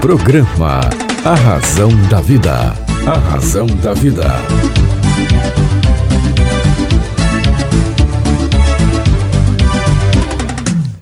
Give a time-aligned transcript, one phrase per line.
[0.00, 0.80] Programa
[1.24, 2.74] A Razão da Vida.
[3.06, 4.24] A Razão da Vida.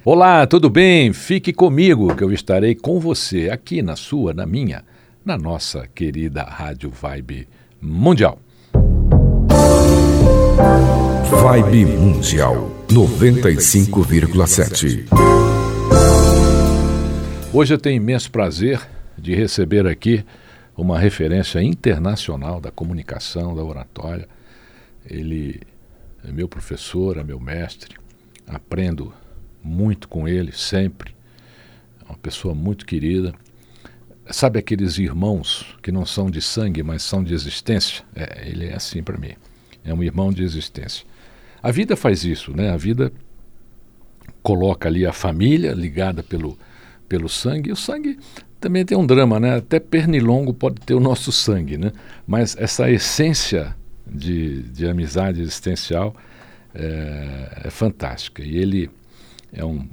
[0.05, 1.13] Olá, tudo bem?
[1.13, 4.83] Fique comigo que eu estarei com você aqui na sua, na minha,
[5.25, 7.47] na nossa querida Rádio Vibe
[7.83, 8.39] Mundial.
[11.31, 15.44] Vibe Mundial 95,7.
[17.57, 18.85] Hoje eu tenho imenso prazer
[19.17, 20.25] de receber aqui
[20.77, 24.29] uma referência internacional da comunicação, da oratória.
[25.09, 25.61] Ele
[26.25, 27.95] é meu professor, é meu mestre.
[28.45, 29.15] Aprendo
[29.63, 31.15] muito com ele sempre.
[32.03, 33.33] É uma pessoa muito querida.
[34.31, 38.03] Sabe aqueles irmãos que não são de sangue, mas são de existência?
[38.17, 39.35] É, ele é assim para mim.
[39.85, 41.07] É um irmão de existência.
[41.63, 42.71] A vida faz isso, né?
[42.73, 43.13] A vida
[44.43, 46.59] coloca ali a família ligada pelo,
[47.09, 47.73] pelo sangue.
[47.73, 48.19] O sangue
[48.61, 49.57] também tem um drama, né?
[49.57, 51.93] Até pernilongo pode ter o nosso sangue, né?
[52.27, 53.75] Mas essa essência
[54.07, 56.15] de, de amizade existencial
[56.75, 58.43] é, é fantástica.
[58.43, 58.91] E ele
[59.53, 59.87] é um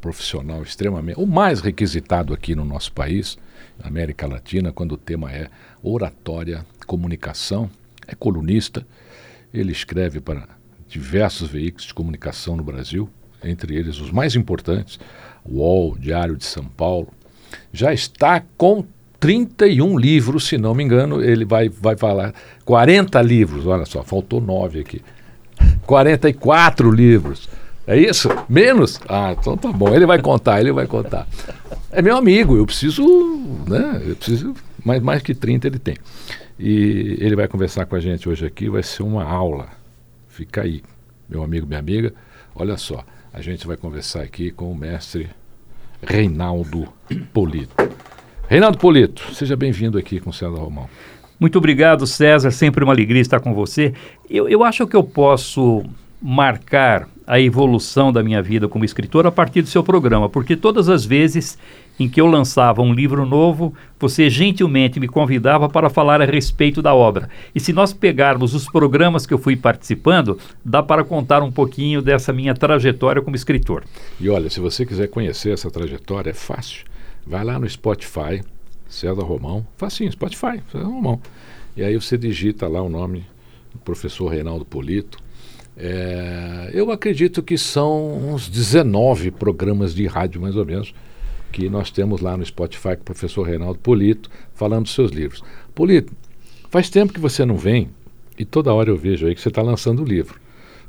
[0.00, 3.36] profissional extremamente, o mais requisitado aqui no nosso país,
[3.82, 5.48] América Latina, quando o tema é
[5.82, 7.70] oratória, comunicação,
[8.06, 8.86] é colunista,
[9.52, 10.48] ele escreve para
[10.88, 13.08] diversos veículos de comunicação no Brasil,
[13.44, 14.98] entre eles os mais importantes,
[15.44, 17.08] UOL, Diário de São Paulo.
[17.72, 18.84] Já está com
[19.18, 22.32] 31 livros, se não me engano, ele vai, vai falar
[22.64, 25.02] 40 livros, olha só, faltou 9 aqui.
[25.86, 27.48] 44 livros.
[27.86, 28.28] É isso?
[28.48, 29.00] Menos?
[29.08, 29.92] Ah, então tá bom.
[29.94, 31.26] Ele vai contar, ele vai contar.
[31.90, 33.02] É meu amigo, eu preciso,
[33.66, 34.00] né?
[34.06, 35.96] Eu preciso, mais, mais que 30 ele tem.
[36.58, 39.68] E ele vai conversar com a gente hoje aqui, vai ser uma aula.
[40.28, 40.82] Fica aí,
[41.28, 42.14] meu amigo, minha amiga.
[42.54, 45.28] Olha só, a gente vai conversar aqui com o mestre
[46.02, 46.88] Reinaldo
[47.32, 47.74] Polito.
[48.48, 50.88] Reinaldo Polito, seja bem-vindo aqui com o César Romão.
[51.38, 52.50] Muito obrigado, César.
[52.50, 53.94] Sempre uma alegria estar com você.
[54.28, 55.84] Eu, eu acho que eu posso
[56.20, 60.88] marcar a evolução da minha vida como escritor a partir do seu programa, porque todas
[60.88, 61.56] as vezes
[62.02, 66.80] em que eu lançava um livro novo, você gentilmente me convidava para falar a respeito
[66.80, 67.28] da obra.
[67.54, 72.00] E se nós pegarmos os programas que eu fui participando, dá para contar um pouquinho
[72.00, 73.84] dessa minha trajetória como escritor.
[74.18, 76.84] E olha, se você quiser conhecer essa trajetória, é fácil.
[77.26, 78.42] Vai lá no Spotify,
[78.88, 81.20] César Romão, facinho, Spotify, César Romão.
[81.76, 83.24] E aí você digita lá o nome
[83.72, 85.18] do professor Reinaldo Polito
[85.82, 90.92] é, eu acredito que são uns 19 programas de rádio, mais ou menos,
[91.50, 95.42] que nós temos lá no Spotify com o professor Reinaldo Polito, falando dos seus livros.
[95.74, 96.12] Polito,
[96.70, 97.90] faz tempo que você não vem
[98.38, 100.40] e toda hora eu vejo aí que você está lançando o livro.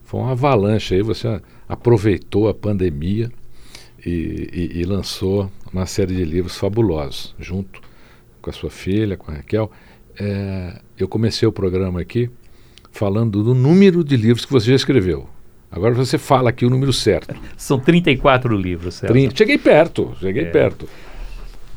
[0.04, 3.32] Foi uma avalanche aí, você aproveitou a pandemia
[4.06, 4.10] e,
[4.74, 7.82] e, e, lançou uma série de livros fabulosos, junto
[8.42, 9.72] com a sua filha, com a Raquel.
[10.20, 12.30] É, eu comecei o programa aqui
[12.92, 15.30] falando do número de livros que você já escreveu.
[15.72, 17.34] Agora você fala aqui o número certo.
[17.56, 19.14] São 34 livros, certo?
[19.14, 19.36] 30.
[19.36, 20.50] Cheguei perto, cheguei é.
[20.50, 20.88] perto.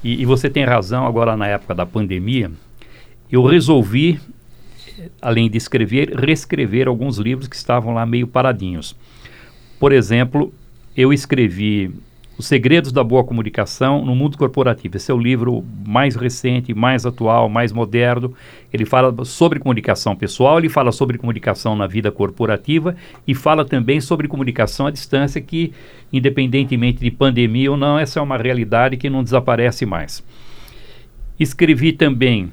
[0.02, 2.50] E, e, você tem razão, agora na época da pandemia,
[3.30, 4.20] eu resolvi,
[5.22, 8.94] além de escrever, reescrever alguns livros que estavam lá meio paradinhos.
[9.78, 10.52] Por exemplo,
[10.96, 11.94] eu escrevi
[12.36, 14.96] os Segredos da Boa Comunicação no Mundo Corporativo.
[14.96, 18.34] Esse é o livro mais recente, mais atual, mais moderno.
[18.72, 22.96] Ele fala sobre comunicação pessoal, ele fala sobre comunicação na vida corporativa
[23.26, 25.72] e fala também sobre comunicação à distância, que,
[26.12, 30.24] independentemente de pandemia ou não, essa é uma realidade que não desaparece mais.
[31.38, 32.52] Escrevi também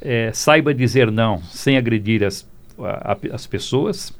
[0.00, 2.48] é, Saiba Dizer Não sem agredir as,
[2.78, 4.12] a, as pessoas.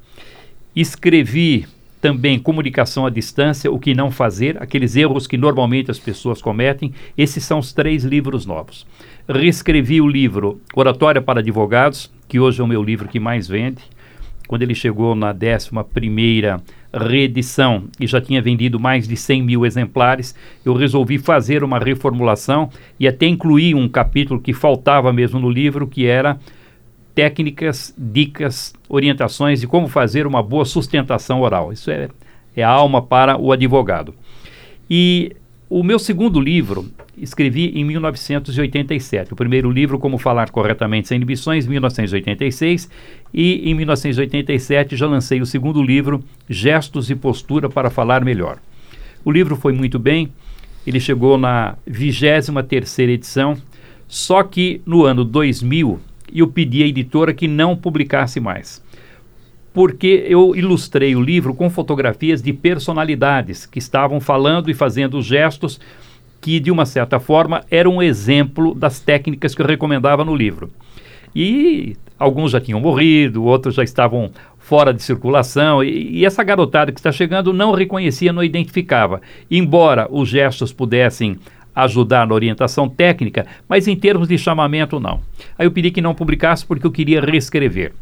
[0.76, 1.66] Escrevi
[2.00, 6.92] também comunicação à distância, o que não fazer, aqueles erros que normalmente as pessoas cometem.
[7.16, 8.86] Esses são os três livros novos.
[9.28, 13.82] Reescrevi o livro Oratória para Advogados, que hoje é o meu livro que mais vende.
[14.48, 15.70] Quando ele chegou na 11
[16.92, 20.34] reedição e já tinha vendido mais de 100 mil exemplares,
[20.64, 25.86] eu resolvi fazer uma reformulação e até incluir um capítulo que faltava mesmo no livro,
[25.86, 26.38] que era
[27.14, 31.72] técnicas, dicas, orientações de como fazer uma boa sustentação oral.
[31.72, 32.08] Isso é,
[32.56, 34.14] é a alma para o advogado.
[34.88, 35.36] E
[35.68, 39.32] o meu segundo livro escrevi em 1987.
[39.32, 42.90] O primeiro livro, Como Falar Corretamente Sem Inibições, 1986.
[43.32, 48.58] E em 1987 já lancei o segundo livro, Gestos e Postura para Falar Melhor.
[49.24, 50.32] O livro foi muito bem,
[50.86, 53.56] ele chegou na 23 edição,
[54.08, 56.00] só que no ano 2000
[56.32, 58.82] e eu pedi à editora que não publicasse mais.
[59.72, 65.80] Porque eu ilustrei o livro com fotografias de personalidades que estavam falando e fazendo gestos
[66.40, 70.70] que, de uma certa forma, era um exemplo das técnicas que eu recomendava no livro.
[71.34, 76.92] E alguns já tinham morrido, outros já estavam fora de circulação, e, e essa garotada
[76.92, 79.20] que está chegando não reconhecia, não identificava.
[79.50, 81.38] Embora os gestos pudessem
[81.74, 85.20] ajudar na orientação técnica, mas em termos de chamamento, não.
[85.58, 87.92] Aí eu pedi que não publicasse porque eu queria reescrever.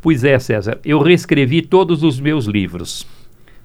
[0.00, 3.06] Pois é, César, eu reescrevi todos os meus livros.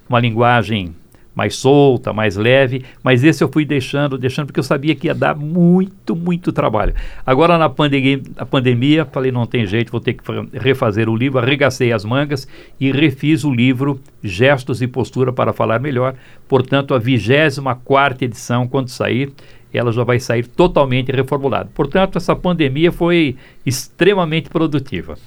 [0.10, 0.94] Uma linguagem
[1.36, 5.14] mais solta, mais leve, mas esse eu fui deixando, deixando porque eu sabia que ia
[5.14, 6.96] dar muito, muito trabalho.
[7.26, 10.24] Agora na pandemia, a pandemia, falei não tem jeito, vou ter que
[10.54, 12.48] refazer o livro, arregacei as mangas
[12.80, 16.16] e refiz o livro Gestos e Postura para falar melhor.
[16.48, 19.34] Portanto, a 24 edição quando sair,
[19.74, 21.70] ela já vai sair totalmente reformulada.
[21.76, 23.36] Portanto, essa pandemia foi
[23.66, 25.18] extremamente produtiva.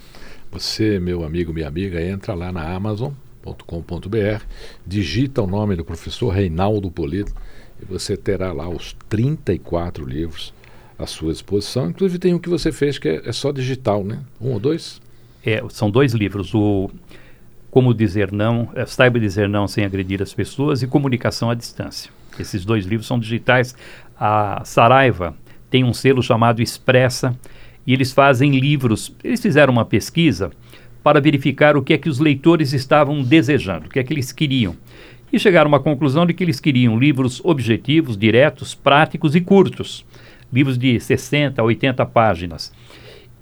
[0.51, 3.13] Você, meu amigo, minha amiga, entra lá na Amazon
[3.55, 4.45] com.br
[4.87, 7.33] digita o nome do professor Reinaldo Polito
[7.81, 10.53] e você terá lá os 34 livros
[10.99, 11.91] à sua disposição.
[11.91, 14.21] Inclusive tem um que você fez que é, é só digital, né?
[14.41, 15.01] Um ou dois?
[15.45, 16.55] É, são dois livros.
[16.55, 16.91] O
[17.71, 22.11] Como Dizer Não, é, Saiba Dizer Não Sem Agredir as Pessoas e Comunicação à Distância.
[22.39, 23.75] Esses dois livros são digitais.
[24.19, 25.35] A Saraiva
[25.71, 27.37] tem um selo chamado Expressa
[27.87, 29.15] e eles fazem livros.
[29.23, 30.51] Eles fizeram uma pesquisa
[31.03, 34.33] para verificar o que é que os leitores estavam desejando, o que é que eles
[34.33, 34.77] queriam.
[35.33, 40.05] E chegaram a uma conclusão de que eles queriam livros objetivos, diretos, práticos e curtos.
[40.51, 42.73] Livros de 60 a 80 páginas.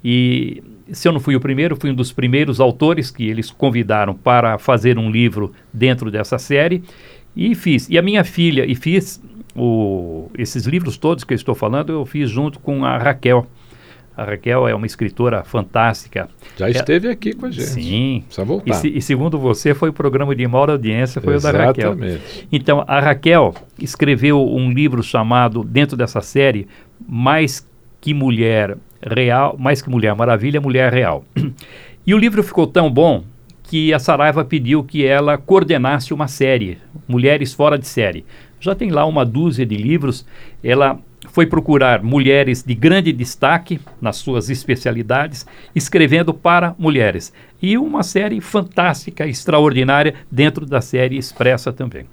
[0.05, 4.15] E se eu não fui o primeiro, fui um dos primeiros autores que eles convidaram
[4.15, 6.83] para fazer um livro dentro dessa série.
[7.37, 7.89] E fiz.
[7.89, 9.23] E a minha filha, e fiz
[9.55, 13.47] o, esses livros todos que eu estou falando, eu fiz junto com a Raquel.
[14.17, 16.29] A Raquel é uma escritora fantástica.
[16.57, 17.67] Já esteve é, aqui com a gente.
[17.67, 18.23] Sim.
[18.25, 18.71] Precisa voltar.
[18.71, 21.81] E, se, e, segundo você, foi o programa de maior audiência, foi Exatamente.
[21.81, 22.21] o da Raquel.
[22.51, 26.67] Então, a Raquel escreveu um livro chamado, dentro dessa série,
[27.07, 27.69] Mais
[28.01, 31.23] que Mulher Real, Mais que Mulher Maravilha, Mulher Real.
[32.07, 33.25] E o livro ficou tão bom
[33.65, 36.79] que a Saraiva pediu que ela coordenasse uma série,
[37.09, 38.25] Mulheres Fora de Série.
[38.61, 40.25] Já tem lá uma dúzia de livros.
[40.63, 40.99] Ela
[41.37, 47.31] foi procurar mulheres de grande destaque nas suas especialidades, escrevendo para mulheres.
[47.61, 52.07] E uma série fantástica, extraordinária, dentro da série Expressa também.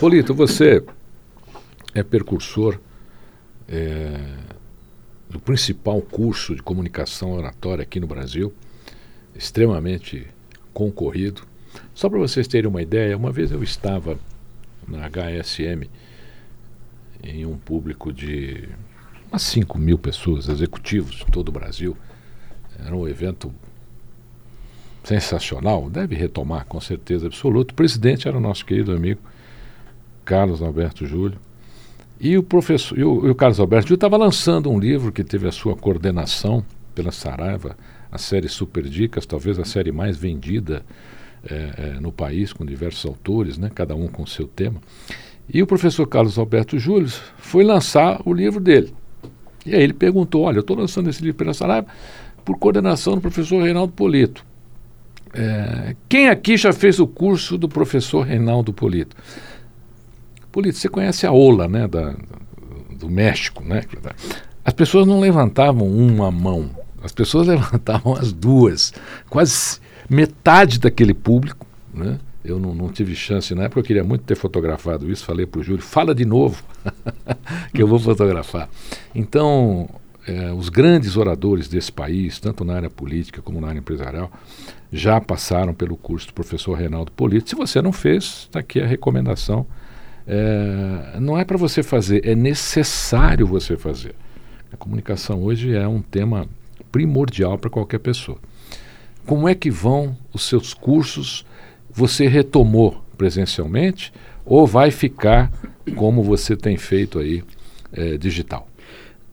[0.00, 0.82] Polito, você
[1.94, 2.80] é percursor
[3.68, 4.18] é,
[5.28, 8.50] do principal curso de comunicação oratória aqui no Brasil,
[9.36, 10.26] extremamente
[10.72, 11.42] concorrido.
[11.94, 14.18] Só para vocês terem uma ideia, uma vez eu estava
[14.88, 15.86] na HSM
[17.22, 18.68] em um público de
[19.30, 21.96] umas 5 mil pessoas, executivos de todo o Brasil.
[22.78, 23.52] Era um evento
[25.04, 27.72] sensacional, deve retomar com certeza absoluta.
[27.72, 29.20] O presidente era o nosso querido amigo
[30.24, 31.38] Carlos Alberto Júlio.
[32.20, 35.24] E o professor, e o, e o Carlos Alberto Júlio estava lançando um livro que
[35.24, 36.64] teve a sua coordenação
[36.94, 37.76] pela Saraiva,
[38.10, 40.84] a série Super Dicas, talvez a série mais vendida
[41.44, 44.80] é, é, no país, com diversos autores, né, cada um com seu tema.
[45.48, 48.94] E o professor Carlos Alberto Júlio foi lançar o livro dele.
[49.64, 51.86] E aí ele perguntou: Olha, eu estou lançando esse livro pela Saraiva
[52.44, 54.44] por coordenação do professor Reinaldo Polito.
[55.34, 59.16] É, quem aqui já fez o curso do professor Reinaldo Polito?
[60.50, 62.14] Polito, você conhece a OLA, né, da,
[62.90, 63.82] do México, né?
[64.64, 66.70] As pessoas não levantavam uma mão,
[67.02, 68.92] as pessoas levantavam as duas.
[69.30, 69.80] Quase
[70.10, 72.18] metade daquele público, né?
[72.44, 75.24] Eu não, não, tive chance na época, eu queria muito ter fotografado isso.
[75.24, 76.62] Falei para o Júlio: fala de novo,
[77.72, 78.68] que eu vou fotografar.
[79.14, 79.88] Então,
[80.26, 84.30] é, os grandes oradores desse país, tanto na área política como na área empresarial,
[84.92, 87.48] já passaram pelo curso do professor Reinaldo Polito.
[87.48, 89.66] Se você não fez, está aqui a recomendação.
[90.26, 94.14] É, não é para você fazer, é necessário você fazer.
[94.72, 96.48] A comunicação hoje é um tema
[96.90, 98.38] primordial para qualquer pessoa.
[99.26, 101.44] Como é que vão os seus cursos?
[101.92, 104.12] Você retomou presencialmente
[104.44, 105.50] ou vai ficar
[105.94, 107.42] como você tem feito aí
[107.92, 108.68] é, digital?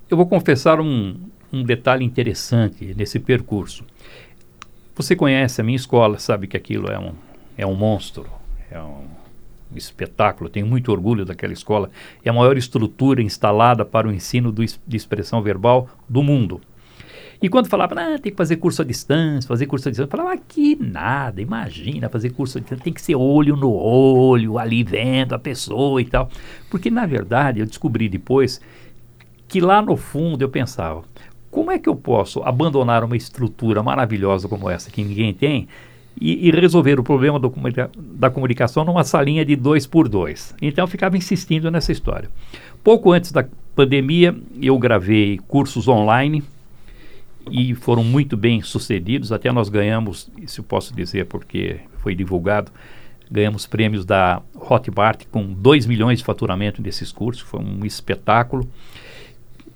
[0.10, 1.16] Eu vou confessar um,
[1.52, 3.84] um detalhe interessante nesse percurso.
[4.96, 7.14] Você conhece a minha escola, sabe que aquilo é um,
[7.58, 8.26] é um monstro,
[8.70, 9.06] é um,
[9.76, 11.90] espetáculo, tenho muito orgulho daquela escola.
[12.24, 16.60] É a maior estrutura instalada para o ensino do, de expressão verbal do mundo.
[17.42, 20.12] E quando falava, ah, tem que fazer curso à distância, fazer curso à distância, eu
[20.12, 24.58] falava, ah, que nada, imagina, fazer curso à distância, tem que ser olho no olho,
[24.58, 26.30] ali vendo a pessoa e tal.
[26.70, 28.60] Porque, na verdade, eu descobri depois
[29.48, 31.04] que lá no fundo eu pensava,
[31.50, 35.68] como é que eu posso abandonar uma estrutura maravilhosa como essa que ninguém tem
[36.20, 37.52] e, e resolver o problema do,
[37.98, 40.54] da comunicação numa salinha de dois por dois.
[40.62, 42.30] Então eu ficava insistindo nessa história.
[42.84, 46.44] Pouco antes da pandemia, eu gravei cursos online
[47.50, 49.32] e foram muito bem sucedidos.
[49.32, 52.72] Até nós ganhamos, se eu posso dizer porque foi divulgado,
[53.30, 57.44] ganhamos prêmios da Hotmart com 2 milhões de faturamento desses cursos.
[57.44, 58.68] Foi um espetáculo.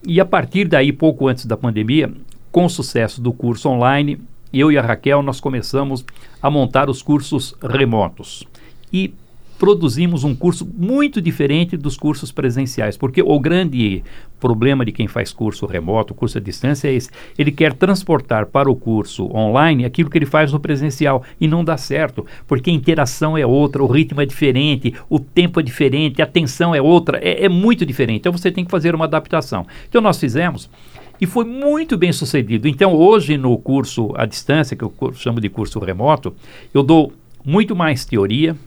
[0.06, 2.12] E a partir daí, pouco antes da pandemia,
[2.52, 4.20] com o sucesso do curso online,
[4.52, 6.06] eu e a Raquel nós começamos
[6.42, 8.44] a montar os cursos remotos.
[8.92, 9.14] E
[9.64, 14.04] produzimos um curso muito diferente dos cursos presenciais, porque o grande
[14.38, 17.10] problema de quem faz curso remoto, curso à distância é esse.
[17.38, 21.64] Ele quer transportar para o curso online aquilo que ele faz no presencial e não
[21.64, 26.22] dá certo, porque a interação é outra, o ritmo é diferente, o tempo é diferente,
[26.22, 28.18] a atenção é outra, é, é muito diferente.
[28.18, 29.66] Então você tem que fazer uma adaptação.
[29.88, 30.70] Então nós fizemos
[31.22, 32.68] e foi muito bem sucedido.
[32.68, 36.36] Então, hoje, no curso à distância, que eu chamo de curso remoto,
[36.74, 37.14] eu dou
[37.46, 38.58] muito mais teoria,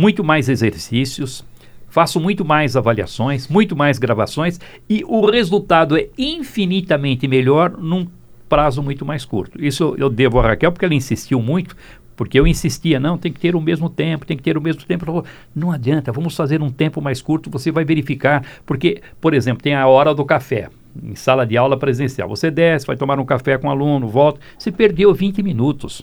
[0.00, 1.44] muito mais exercícios,
[1.90, 8.06] faço muito mais avaliações, muito mais gravações e o resultado é infinitamente melhor num
[8.48, 9.62] prazo muito mais curto.
[9.62, 11.76] Isso eu devo a Raquel porque ela insistiu muito,
[12.16, 14.82] porque eu insistia, não, tem que ter o mesmo tempo, tem que ter o mesmo
[14.84, 15.04] tempo.
[15.04, 18.42] Falou, não adianta, vamos fazer um tempo mais curto, você vai verificar.
[18.64, 20.70] Porque, por exemplo, tem a hora do café
[21.02, 22.28] em sala de aula presencial.
[22.28, 26.02] Você desce, vai tomar um café com o um aluno, volta, você perdeu 20 minutos.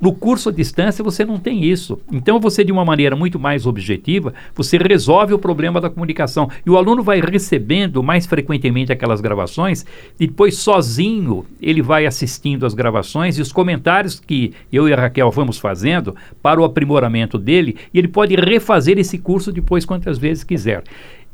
[0.00, 1.98] No curso à distância você não tem isso.
[2.12, 6.70] Então você de uma maneira muito mais objetiva, você resolve o problema da comunicação e
[6.70, 9.86] o aluno vai recebendo mais frequentemente aquelas gravações
[10.20, 14.96] e depois sozinho ele vai assistindo as gravações e os comentários que eu e a
[14.96, 20.18] Raquel vamos fazendo para o aprimoramento dele e ele pode refazer esse curso depois quantas
[20.18, 20.84] vezes quiser.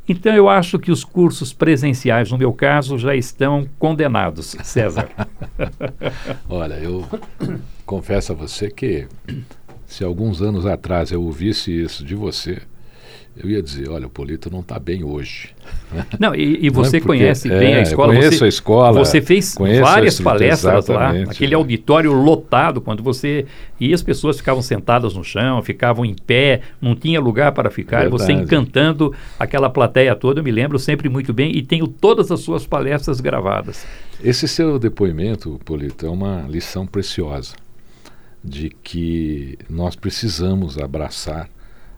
[0.09, 5.09] Então eu acho que os cursos presenciais, no meu caso, já estão condenados, César.
[6.49, 7.07] Olha, eu
[7.87, 9.07] confesso a você que
[9.87, 12.63] se alguns anos atrás eu ouvisse isso de você,
[13.35, 15.51] eu ia dizer, olha, o Polito não está bem hoje.
[16.21, 18.13] Não, e, e você não, conhece é, bem a escola.
[18.13, 18.99] Conheço você, a escola.
[18.99, 23.47] Você fez várias palestras lá, aquele auditório lotado, quando você.
[23.81, 28.03] E as pessoas ficavam sentadas no chão, ficavam em pé, não tinha lugar para ficar,
[28.03, 28.23] Verdade.
[28.23, 32.41] você encantando aquela plateia toda, eu me lembro sempre muito bem e tenho todas as
[32.41, 33.87] suas palestras gravadas.
[34.23, 37.55] Esse seu depoimento, Polito, é uma lição preciosa
[38.45, 41.49] de que nós precisamos abraçar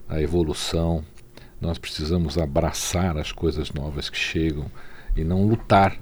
[0.08, 1.02] a evolução,
[1.61, 4.66] nós precisamos abraçar as coisas novas que chegam
[5.16, 5.99] e não lutar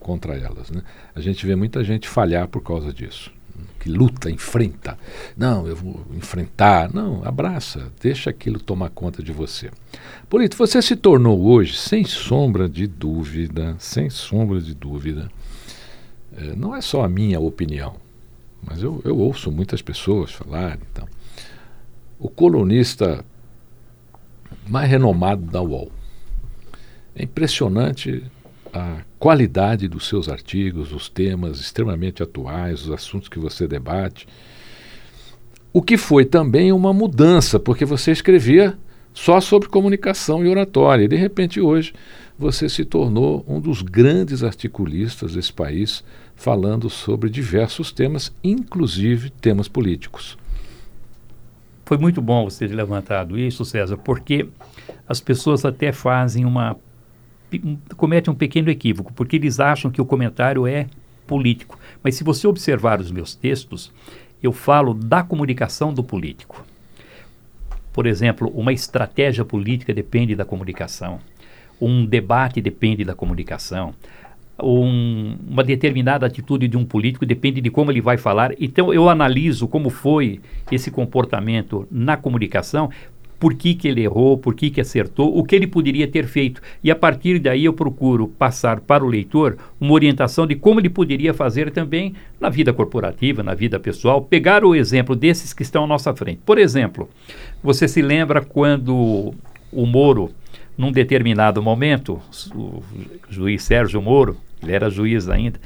[0.00, 0.70] contra elas.
[0.70, 0.82] Né?
[1.14, 3.30] A gente vê muita gente falhar por causa disso.
[3.78, 4.96] Que luta, enfrenta.
[5.36, 6.92] Não, eu vou enfrentar.
[6.92, 9.70] Não, abraça, deixa aquilo tomar conta de você.
[10.28, 15.28] Polito, você se tornou hoje, sem sombra de dúvida, sem sombra de dúvida,
[16.36, 17.96] é, não é só a minha opinião,
[18.62, 20.78] mas eu, eu ouço muitas pessoas falarem.
[20.90, 21.06] Então,
[22.18, 23.24] o colunista
[24.68, 25.90] mais renomado da UOL.
[27.14, 28.24] É impressionante
[28.72, 34.26] a qualidade dos seus artigos, os temas extremamente atuais, os assuntos que você debate.
[35.72, 38.76] O que foi também uma mudança, porque você escrevia
[39.12, 41.04] só sobre comunicação e oratória.
[41.04, 41.92] E de repente hoje
[42.38, 46.02] você se tornou um dos grandes articulistas desse país,
[46.34, 50.36] falando sobre diversos temas, inclusive temas políticos.
[51.84, 54.48] Foi muito bom você ter levantado isso, César, porque
[55.08, 56.76] as pessoas até fazem uma.
[57.52, 60.86] Um, cometem um pequeno equívoco, porque eles acham que o comentário é
[61.26, 61.78] político.
[62.02, 63.92] Mas se você observar os meus textos,
[64.42, 66.64] eu falo da comunicação do político.
[67.92, 71.20] Por exemplo, uma estratégia política depende da comunicação.
[71.80, 73.94] Um debate depende da comunicação
[74.62, 78.52] um, uma determinada atitude de um político depende de como ele vai falar.
[78.60, 80.40] Então eu analiso como foi
[80.70, 82.90] esse comportamento na comunicação,
[83.42, 86.62] por que, que ele errou, por que, que acertou, o que ele poderia ter feito.
[86.82, 90.88] E a partir daí eu procuro passar para o leitor uma orientação de como ele
[90.88, 95.82] poderia fazer também na vida corporativa, na vida pessoal, pegar o exemplo desses que estão
[95.82, 96.40] à nossa frente.
[96.46, 97.08] Por exemplo,
[97.60, 99.34] você se lembra quando
[99.72, 100.30] o Moro
[100.76, 102.20] num determinado momento,
[102.54, 102.82] o
[103.28, 105.58] juiz Sérgio Moro, ele era juiz ainda,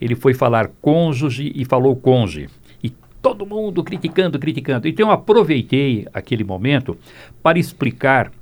[0.00, 2.48] ele foi falar cônjuge e falou conge.
[2.82, 2.90] E
[3.20, 4.88] todo mundo criticando, criticando.
[4.88, 6.96] Então eu aproveitei aquele momento
[7.42, 8.32] para explicar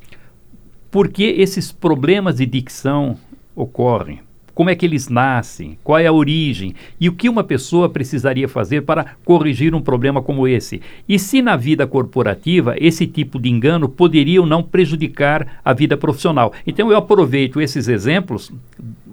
[0.91, 3.17] por que esses problemas de dicção
[3.55, 4.21] ocorrem
[4.59, 8.49] como é que eles nascem, qual é a origem e o que uma pessoa precisaria
[8.49, 10.83] fazer para corrigir um problema como esse.
[11.09, 15.97] E se na vida corporativa esse tipo de engano poderia ou não prejudicar a vida
[15.97, 16.53] profissional.
[16.67, 18.53] Então eu aproveito esses exemplos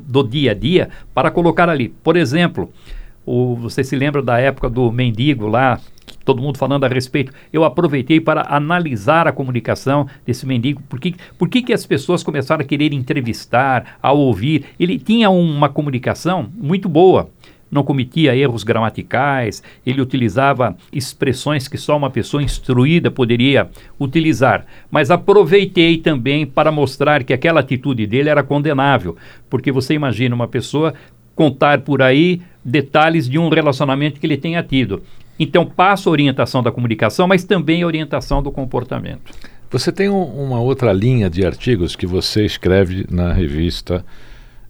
[0.06, 1.90] do dia a dia para colocar ali.
[1.90, 2.70] Por exemplo,
[3.26, 5.80] o, você se lembra da época do mendigo lá
[6.26, 7.32] todo mundo falando a respeito.
[7.54, 10.82] Eu aproveitei para analisar a comunicação desse mendigo.
[10.90, 14.66] Por que, por que, que as pessoas começaram a querer entrevistar, a ouvir?
[14.80, 17.30] Ele tinha uma comunicação muito boa
[17.76, 24.66] não cometia erros gramaticais, ele utilizava expressões que só uma pessoa instruída poderia utilizar.
[24.90, 29.18] Mas aproveitei também para mostrar que aquela atitude dele era condenável,
[29.50, 30.94] porque você imagina uma pessoa
[31.36, 35.04] contar por aí detalhes de um relacionamento que ele tenha tido.
[35.38, 39.34] Então, passo a orientação da comunicação, mas também a orientação do comportamento.
[39.70, 44.06] Você tem um, uma outra linha de artigos que você escreve na revista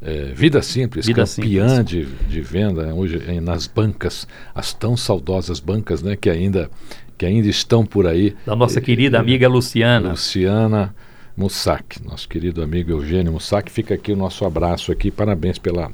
[0.01, 1.85] é, Vida Simples, Vida campeã Simples.
[1.85, 6.69] De, de venda hoje nas bancas, as tão saudosas bancas, né, que ainda
[7.17, 8.35] que ainda estão por aí.
[8.45, 10.11] Da nossa querida amiga Luciana.
[10.11, 10.93] Luciana
[11.35, 15.91] Mussac, nosso querido amigo Eugênio Mussac, fica aqui o nosso abraço aqui, parabéns pela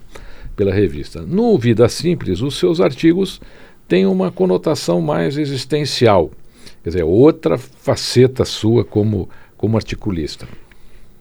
[0.55, 1.21] pela revista.
[1.21, 3.39] No Vida Simples, os seus artigos
[3.87, 6.31] têm uma conotação mais existencial,
[6.83, 10.47] quer dizer, outra faceta sua como como articulista.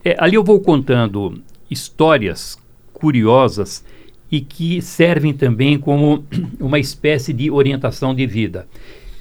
[0.03, 2.57] É, ali eu vou contando histórias
[3.01, 3.83] curiosas
[4.31, 6.23] e que servem também como
[6.61, 8.67] uma espécie de orientação de vida.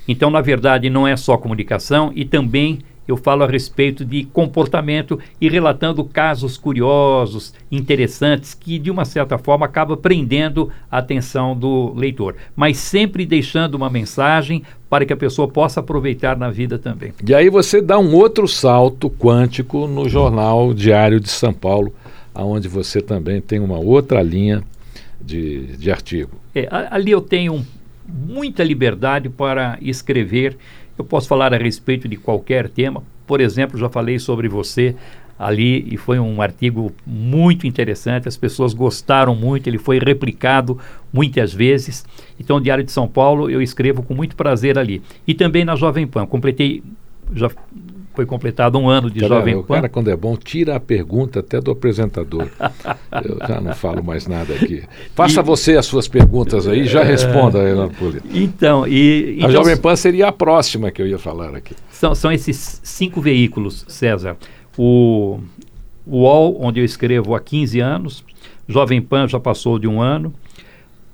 [0.06, 5.18] Então, na verdade, não é só comunicação e também eu falo a respeito de comportamento
[5.40, 11.92] e relatando casos curiosos, interessantes, que de uma certa forma acaba prendendo a atenção do
[11.94, 17.12] leitor, mas sempre deixando uma mensagem para que a pessoa possa aproveitar na vida também.
[17.26, 21.92] E aí você dá um outro salto quântico no jornal Diário de São Paulo,
[22.34, 24.62] aonde você também tem uma outra linha
[25.20, 26.32] de, de artigo.
[26.54, 27.64] É, ali eu tenho
[28.06, 30.56] muita liberdade para escrever.
[30.98, 33.02] Eu posso falar a respeito de qualquer tema.
[33.26, 34.94] Por exemplo, já falei sobre você
[35.38, 38.28] ali e foi um artigo muito interessante.
[38.28, 39.68] As pessoas gostaram muito.
[39.68, 40.78] Ele foi replicado
[41.12, 42.04] muitas vezes.
[42.38, 45.00] Então, o Diário de São Paulo eu escrevo com muito prazer ali.
[45.26, 46.26] E também na Jovem Pan.
[46.26, 46.82] Completei
[47.32, 47.50] já
[48.20, 49.60] foi completado um ano de cara, Jovem Pan.
[49.60, 52.50] O cara, quando é bom, tira a pergunta até do apresentador.
[53.24, 54.82] Eu já não falo mais nada aqui.
[55.14, 58.26] Faça e, você as suas perguntas aí, já é, responda, Renato Polito.
[58.30, 61.74] Então, e, a Jovem Pan seria a próxima que eu ia falar aqui.
[61.90, 64.36] São, são esses cinco veículos, César.
[64.76, 65.40] O,
[66.06, 68.24] o UOL, onde eu escrevo há 15 anos,
[68.68, 70.34] Jovem Pan já passou de um ano,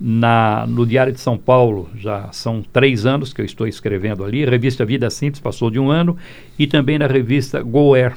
[0.00, 4.44] na, no Diário de São Paulo, já são três anos que eu estou escrevendo ali.
[4.44, 6.16] Revista Vida Simples passou de um ano.
[6.58, 8.16] E também na revista GoAir,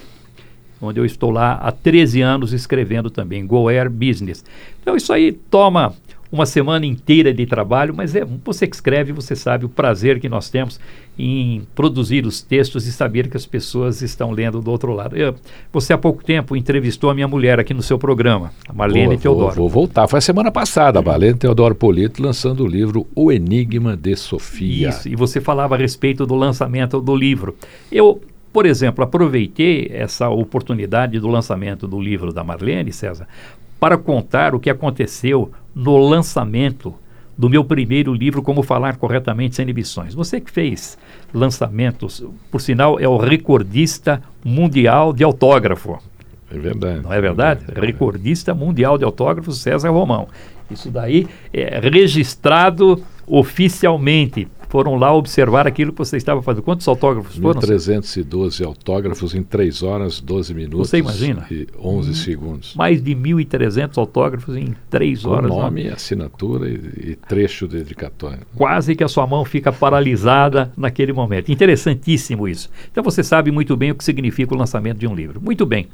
[0.81, 4.43] onde eu estou lá há 13 anos escrevendo também, GoAir Business.
[4.81, 5.93] Então isso aí toma
[6.31, 10.29] uma semana inteira de trabalho, mas é você que escreve, você sabe o prazer que
[10.29, 10.79] nós temos
[11.17, 15.17] em produzir os textos e saber que as pessoas estão lendo do outro lado.
[15.17, 15.35] Eu,
[15.71, 19.17] você há pouco tempo entrevistou a minha mulher aqui no seu programa, a Marlene Boa,
[19.17, 19.55] Teodoro.
[19.55, 23.31] Vou, vou, voltar, foi a semana passada, a Marlene Teodoro Polito lançando o livro O
[23.31, 24.89] Enigma de Sofia.
[24.89, 27.55] Isso, e você falava a respeito do lançamento do livro.
[27.91, 33.27] Eu por exemplo, aproveitei essa oportunidade do lançamento do livro da Marlene, César,
[33.79, 36.93] para contar o que aconteceu no lançamento
[37.37, 40.13] do meu primeiro livro, Como Falar Corretamente Sem Inibições.
[40.13, 40.97] Você que fez
[41.33, 45.99] lançamentos, por sinal, é o recordista mundial de autógrafo.
[46.51, 47.01] É verdade.
[47.01, 47.61] Não é verdade?
[47.63, 47.87] É verdade.
[47.87, 50.27] Recordista mundial de autógrafos, César Romão.
[50.69, 56.61] Isso daí é registrado oficialmente foram lá observar aquilo que você estava fazendo.
[56.61, 57.59] Quantos autógrafos foram?
[57.59, 60.89] 1.312 autógrafos em 3 horas, 12 minutos.
[60.89, 61.47] Você imagina?
[61.49, 62.75] E 11 hum, segundos.
[62.75, 65.49] Mais de 1.300 autógrafos em 3 horas.
[65.49, 68.41] Com nome, assinatura e, e trecho dedicatório.
[68.55, 71.51] Quase que a sua mão fica paralisada naquele momento.
[71.51, 72.69] Interessantíssimo isso.
[72.91, 75.41] Então você sabe muito bem o que significa o lançamento de um livro.
[75.41, 75.87] Muito bem.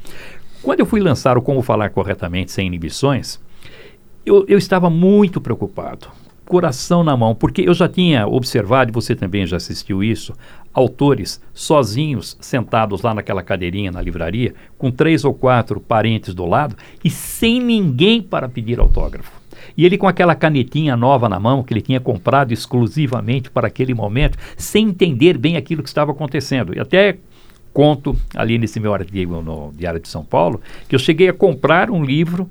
[0.62, 3.40] Quando eu fui lançar o Como Falar Corretamente Sem Inibições,
[4.26, 6.10] eu, eu estava muito preocupado
[6.46, 10.34] coração na mão, porque eu já tinha observado, e você também já assistiu isso,
[10.74, 16.76] autores sozinhos, sentados lá naquela cadeirinha na livraria, com três ou quatro parentes do lado
[17.04, 19.32] e sem ninguém para pedir autógrafo.
[19.78, 23.94] E ele com aquela canetinha nova na mão, que ele tinha comprado exclusivamente para aquele
[23.94, 26.76] momento, sem entender bem aquilo que estava acontecendo.
[26.76, 27.18] E até
[27.74, 31.90] conto ali nesse meu artigo no Diário de São Paulo, que eu cheguei a comprar
[31.90, 32.50] um livro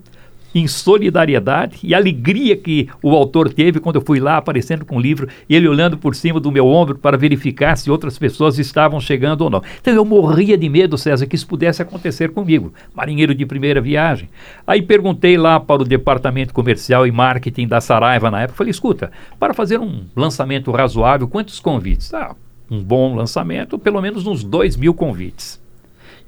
[0.55, 5.01] em solidariedade e alegria que o autor teve quando eu fui lá aparecendo com o
[5.01, 9.43] livro ele olhando por cima do meu ombro para verificar se outras pessoas estavam chegando
[9.43, 9.63] ou não.
[9.81, 14.29] Então eu morria de medo, César, que isso pudesse acontecer comigo, marinheiro de primeira viagem.
[14.67, 19.11] Aí perguntei lá para o departamento comercial e marketing da Saraiva na época, falei, escuta,
[19.39, 22.15] para fazer um lançamento razoável, quantos convites?
[22.15, 22.35] Ah,
[22.71, 25.61] um bom lançamento, pelo menos uns dois mil convites.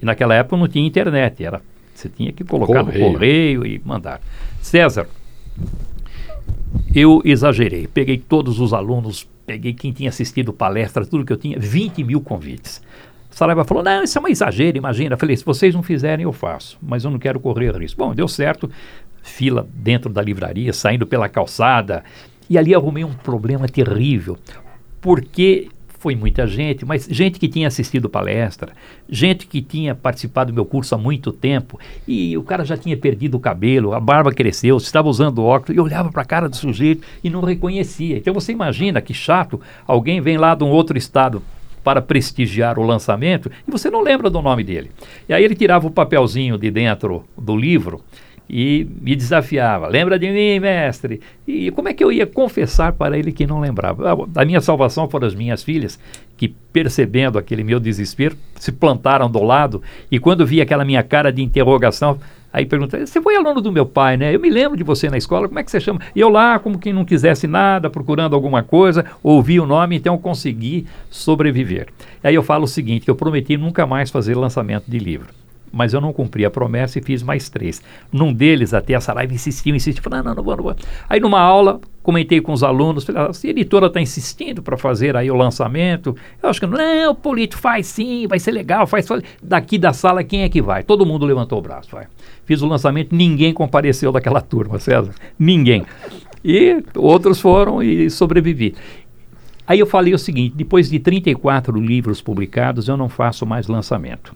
[0.00, 1.62] E naquela época não tinha internet, era
[2.00, 3.06] você tinha que colocar correio.
[3.06, 4.20] no correio e mandar.
[4.61, 5.06] César,
[6.94, 7.87] eu exagerei.
[7.87, 12.20] Peguei todos os alunos, peguei quem tinha assistido palestra, tudo que eu tinha, 20 mil
[12.20, 12.82] convites.
[13.30, 15.14] Saraiva falou: Não, isso é um exagero, imagina.
[15.14, 17.98] Eu falei: Se vocês não fizerem, eu faço, mas eu não quero correr risco.
[17.98, 18.70] Bom, deu certo,
[19.22, 22.02] fila dentro da livraria, saindo pela calçada,
[22.48, 24.38] e ali arrumei um problema terrível,
[25.00, 25.68] porque
[26.07, 28.71] foi muita gente, mas gente que tinha assistido palestra,
[29.11, 32.97] gente que tinha participado do meu curso há muito tempo, e o cara já tinha
[32.97, 36.55] perdido o cabelo, a barba cresceu, estava usando óculos, e olhava para a cara do
[36.55, 38.19] sujeito e não reconhecia.
[38.19, 41.42] Então você imagina que chato, alguém vem lá de um outro estado
[41.83, 44.92] para prestigiar o lançamento e você não lembra do nome dele.
[45.29, 48.01] E aí ele tirava o papelzinho de dentro do livro
[48.48, 49.88] e me desafiava.
[49.88, 51.20] Lembra de mim, mestre?
[51.46, 54.26] E como é que eu ia confessar para ele que não lembrava?
[54.35, 55.98] A, minha salvação foram as minhas filhas,
[56.37, 61.32] que percebendo aquele meu desespero, se plantaram do lado e quando vi aquela minha cara
[61.32, 62.18] de interrogação,
[62.52, 64.35] aí perguntaram: Você foi aluno do meu pai, né?
[64.35, 66.00] Eu me lembro de você na escola, como é que você chama?
[66.14, 70.16] E eu lá, como quem não quisesse nada, procurando alguma coisa, ouvi o nome, então
[70.18, 71.88] consegui sobreviver.
[72.22, 75.45] Aí eu falo o seguinte: que eu prometi nunca mais fazer lançamento de livro
[75.76, 77.82] mas eu não cumpri a promessa e fiz mais três.
[78.10, 80.76] Num deles, até a Saraiva insistiu, insistiu, falou, não, não, não vou, não vou.
[81.08, 85.16] Aí numa aula, comentei com os alunos, falei, ah, a editora está insistindo para fazer
[85.16, 89.06] aí o lançamento, eu acho que não, o Polito faz sim, vai ser legal, faz,
[89.06, 89.22] faz.
[89.42, 90.82] Daqui da sala, quem é que vai?
[90.82, 92.06] Todo mundo levantou o braço, vai.
[92.44, 95.84] Fiz o lançamento, ninguém compareceu daquela turma, César, ninguém.
[96.44, 98.74] E outros foram e sobrevivi.
[99.66, 104.35] Aí eu falei o seguinte: depois de 34 livros publicados, eu não faço mais lançamento.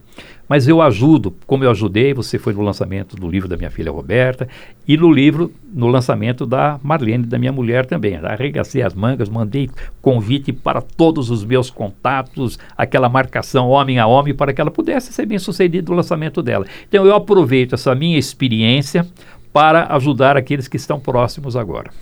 [0.49, 3.93] Mas eu ajudo, como eu ajudei, você foi no lançamento do livro da minha filha
[3.93, 4.49] Roberta
[4.87, 8.17] e no livro, no lançamento da Marlene, da minha mulher também.
[8.17, 9.71] Arregacei as mangas, mandei
[10.03, 15.13] convite para todos os meus contatos, aquela marcação homem a homem, para que ela pudesse
[15.13, 16.67] ser bem sucedida no lançamento dela.
[16.89, 19.07] Então eu aproveito essa minha experiência
[19.53, 21.93] para ajudar aqueles que estão próximos agora.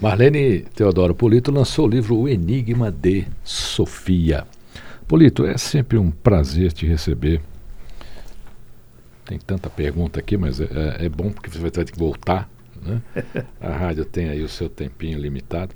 [0.00, 4.46] Marlene Teodoro Polito lançou o livro O Enigma de Sofia.
[5.06, 7.42] Polito, é sempre um prazer te receber.
[9.26, 10.68] Tem tanta pergunta aqui, mas é,
[11.00, 12.48] é, é bom porque você vai ter que voltar.
[12.82, 13.02] Né?
[13.60, 15.74] A rádio tem aí o seu tempinho limitado.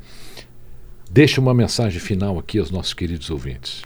[1.11, 3.85] Deixa uma mensagem final aqui aos nossos queridos ouvintes.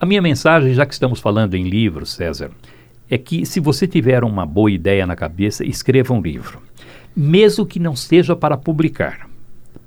[0.00, 2.50] A minha mensagem, já que estamos falando em livros, César,
[3.10, 6.62] é que se você tiver uma boa ideia na cabeça, escreva um livro.
[7.14, 9.29] Mesmo que não seja para publicar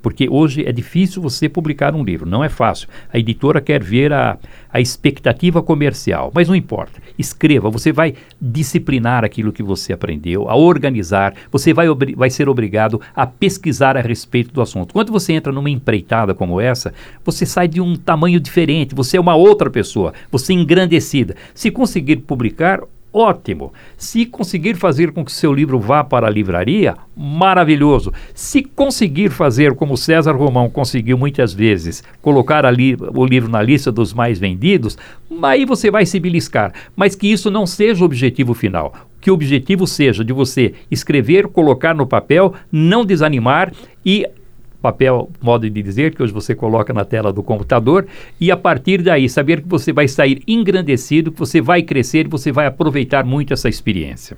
[0.03, 2.89] porque hoje é difícil você publicar um livro, não é fácil.
[3.11, 4.37] A editora quer ver a,
[4.69, 7.01] a expectativa comercial, mas não importa.
[7.17, 12.99] Escreva, você vai disciplinar aquilo que você aprendeu, a organizar, você vai, vai ser obrigado
[13.15, 14.93] a pesquisar a respeito do assunto.
[14.93, 19.21] Quando você entra numa empreitada como essa, você sai de um tamanho diferente, você é
[19.21, 21.35] uma outra pessoa, você é engrandecida.
[21.53, 22.81] Se conseguir publicar,
[23.13, 23.71] ótimo.
[23.95, 28.11] Se conseguir fazer com que seu livro vá para a livraria, maravilhoso.
[28.33, 34.13] Se conseguir fazer como César Romão conseguiu muitas vezes, colocar o livro na lista dos
[34.13, 34.97] mais vendidos,
[35.43, 36.73] aí você vai se beliscar.
[36.95, 38.93] Mas que isso não seja o objetivo final.
[39.21, 43.71] Que o objetivo seja de você escrever, colocar no papel, não desanimar
[44.05, 44.27] e
[44.83, 48.05] papel, modo de dizer, que hoje você coloca na tela do computador,
[48.39, 52.51] e a partir daí saber que você vai sair engrandecido, que você vai crescer, você
[52.51, 54.37] vai aproveitar muito essa experiência.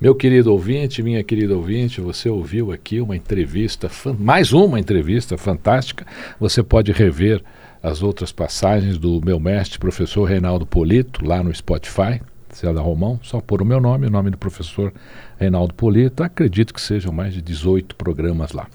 [0.00, 3.88] Meu querido ouvinte, minha querida ouvinte, você ouviu aqui uma entrevista,
[4.18, 6.04] mais uma entrevista fantástica.
[6.40, 7.40] Você pode rever
[7.80, 13.40] as outras passagens do meu mestre, professor Reinaldo Polito, lá no Spotify, César Romão, só
[13.40, 14.92] por o meu nome, o nome do professor
[15.38, 16.22] Reinaldo Polito.
[16.24, 18.66] Acredito que sejam mais de 18 programas lá.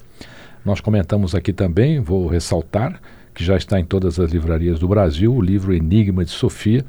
[0.65, 3.01] Nós comentamos aqui também, vou ressaltar,
[3.33, 6.85] que já está em todas as livrarias do Brasil, o livro Enigma de Sofia,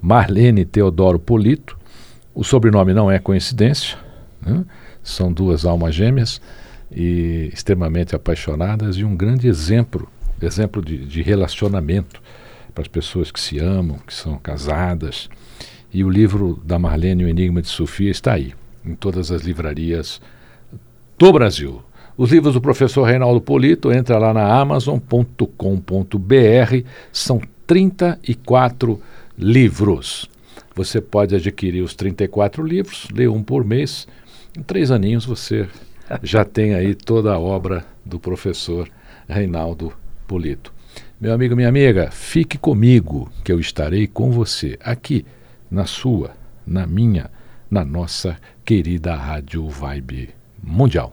[0.00, 1.78] Marlene Teodoro Polito.
[2.34, 3.96] O sobrenome não é coincidência,
[4.44, 4.64] né?
[5.02, 6.40] são duas almas gêmeas
[6.90, 10.08] e extremamente apaixonadas e um grande exemplo,
[10.42, 12.20] exemplo de, de relacionamento
[12.74, 15.30] para as pessoas que se amam, que são casadas.
[15.92, 18.52] E o livro da Marlene, O Enigma de Sofia, está aí,
[18.84, 20.20] em todas as livrarias
[21.16, 21.82] do Brasil.
[22.16, 25.48] Os livros do professor Reinaldo Polito, entra lá na amazon.com.br,
[27.12, 29.00] são 34
[29.36, 30.30] livros.
[30.76, 34.06] Você pode adquirir os 34 livros, ler um por mês.
[34.56, 35.68] Em três aninhos você
[36.22, 38.88] já tem aí toda a obra do professor
[39.28, 39.92] Reinaldo
[40.28, 40.72] Polito.
[41.20, 45.26] Meu amigo, minha amiga, fique comigo, que eu estarei com você aqui,
[45.68, 46.30] na sua,
[46.64, 47.28] na minha,
[47.68, 50.30] na nossa querida Rádio Vibe
[50.62, 51.12] Mundial.